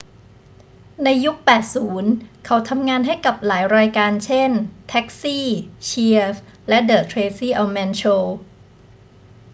[1.03, 1.35] ในยุค
[1.91, 4.49] 80 เขาทำงานให้กับหลายรายการ เช่น
[4.91, 5.37] taxi
[5.87, 6.37] cheers
[6.69, 8.23] และ the tracy ullman show